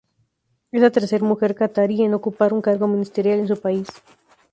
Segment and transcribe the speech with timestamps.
[0.71, 3.87] Es la tercer mujer catarí en ocupar un cargo ministerial en su país.